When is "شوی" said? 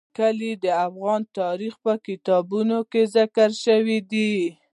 3.63-3.97